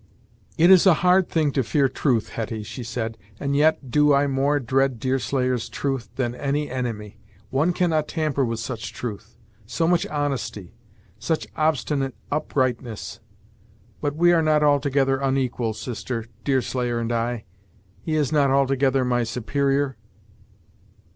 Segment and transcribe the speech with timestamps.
[0.57, 4.25] "It is a hard thing to fear truth, Hetty," she said, "and yet do I
[4.25, 7.19] more dread Deerslayer's truth, than any enemy!
[7.51, 9.37] One cannot tamper with such truth
[9.67, 10.73] so much honesty
[11.19, 13.19] such obstinate uprightness!
[14.01, 17.45] But we are not altogether unequal, sister Deerslayer and I?
[18.01, 19.97] He is not altogether my superior?"